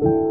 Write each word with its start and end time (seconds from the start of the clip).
thank 0.00 0.12
you. 0.12 0.27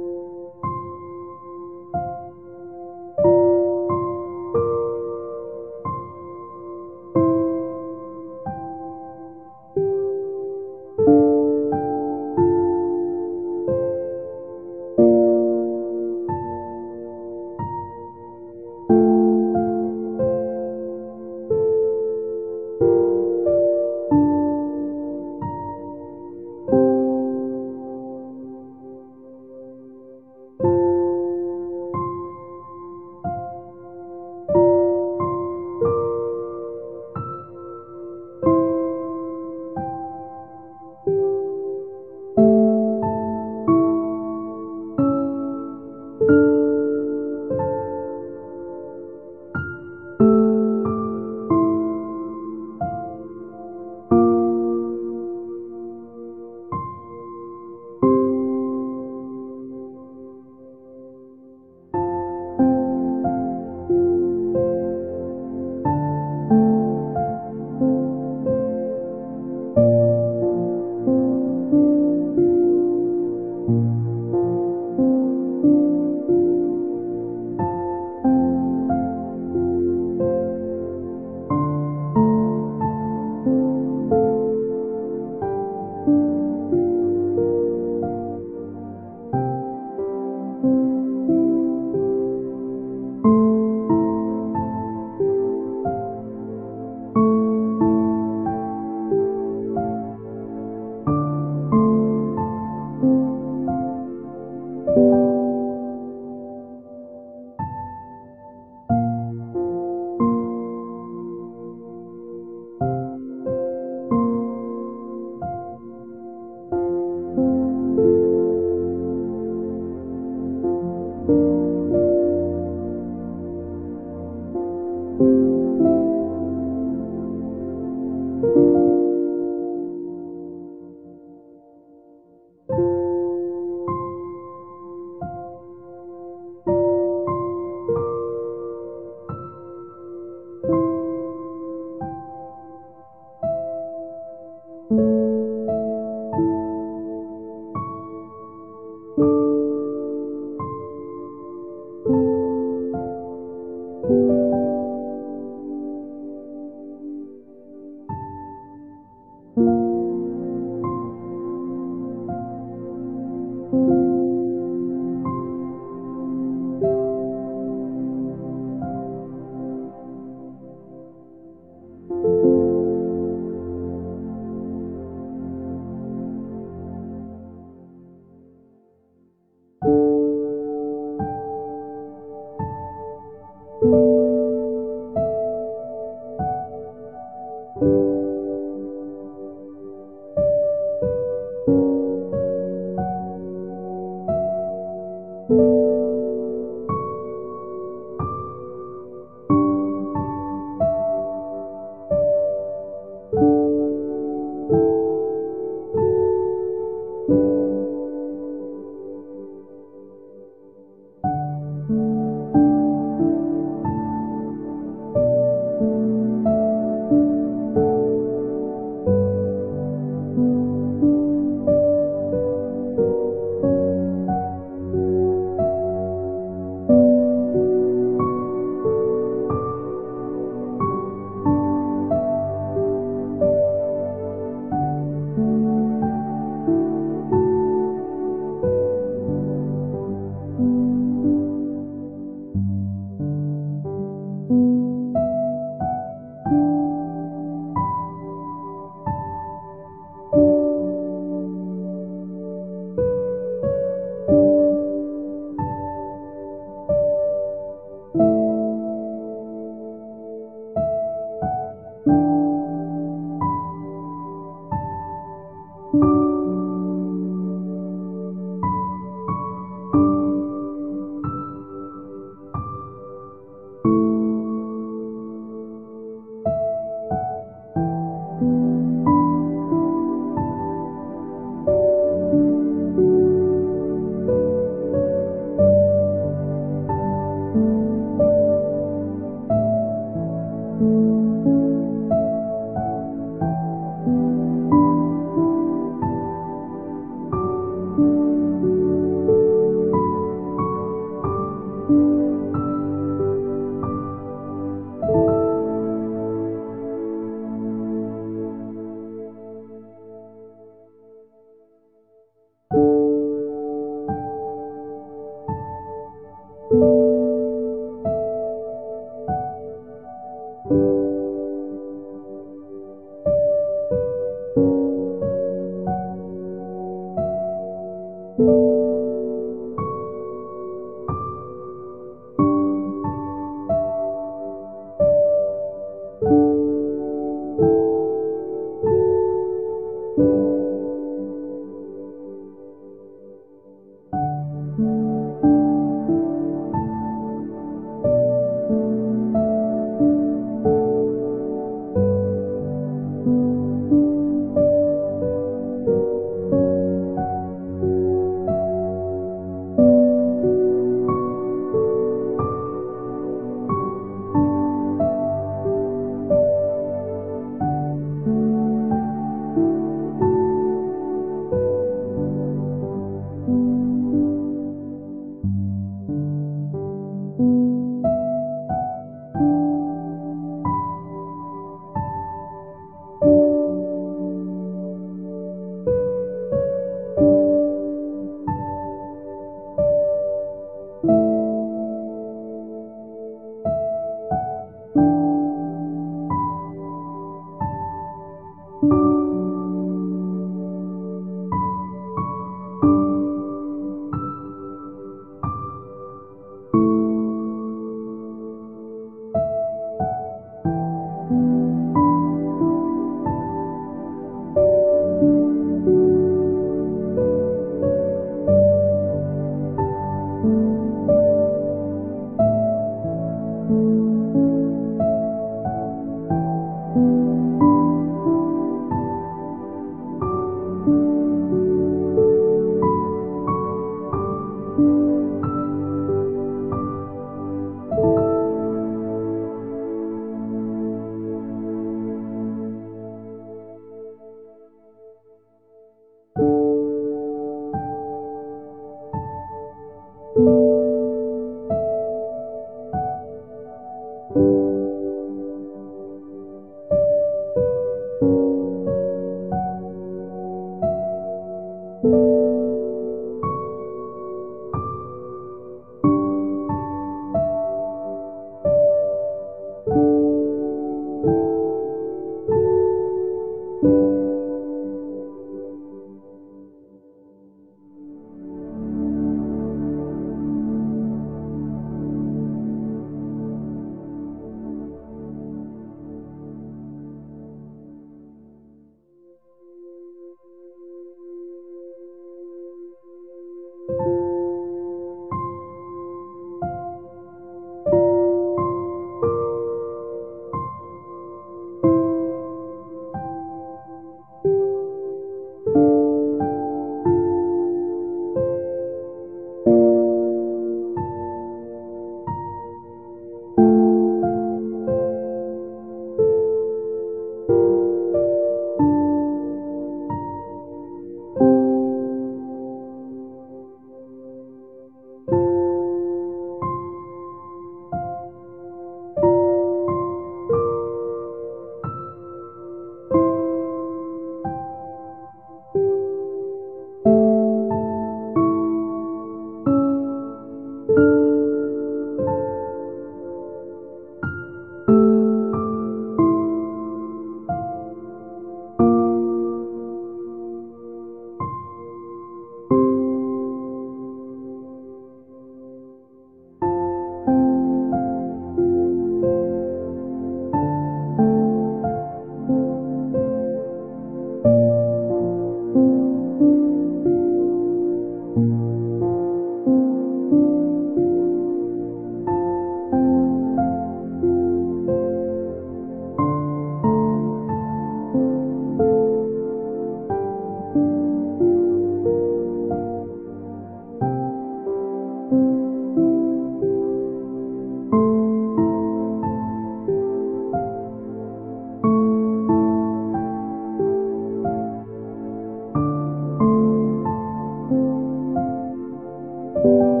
you. 599.63 600.00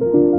thank 0.00 0.14
you 0.14 0.33